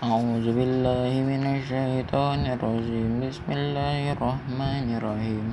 [0.00, 3.20] أعوذ بالله من الشيطان الرجيم.
[3.20, 5.46] بسم الله الرحمن الرحيم.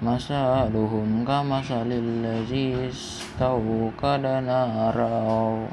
[0.00, 5.68] مثالهم كمثل الذي استوقد نارا.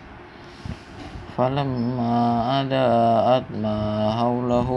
[1.40, 2.16] فلما
[2.62, 4.70] أضاءت ما حوله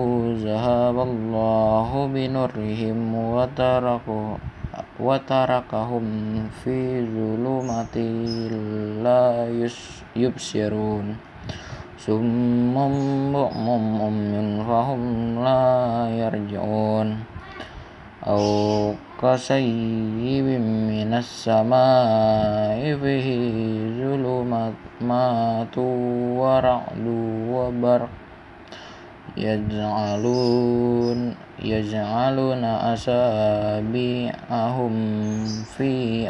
[0.46, 2.98] ذهب الله بنورهم
[5.00, 6.04] وتركهم
[6.62, 7.96] في ظلمات
[9.02, 9.26] لا
[10.14, 11.29] يبصرون.
[11.99, 12.73] صم
[13.33, 13.69] بكم
[14.01, 15.03] عمي فهم
[15.43, 17.17] لا يرجعون
[18.27, 20.45] أو كصيب
[20.91, 23.27] من السماء فيه
[24.01, 25.77] ظلمات
[26.37, 27.05] ورعد
[27.49, 28.09] وبرق
[29.37, 34.13] يجعلون يجعلون أصابعهم
[35.77, 36.29] في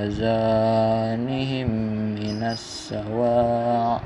[0.00, 1.68] آذانهم
[2.14, 4.00] من السواع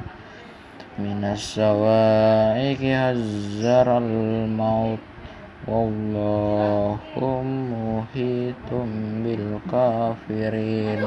[0.99, 4.99] من السوائك هزر الموت.
[5.67, 6.97] والله
[7.43, 8.69] محيط
[9.23, 11.03] بالكافرين.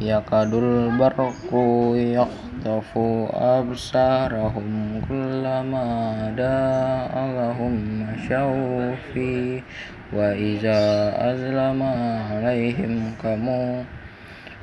[0.00, 1.50] يكاد البرق
[1.94, 2.90] يخطف
[3.34, 5.88] أبصارهم كلما
[6.36, 9.60] داء لهم مشوا فيه
[10.12, 10.82] وإذا
[11.30, 11.82] أظلم
[12.32, 13.82] عليهم كموا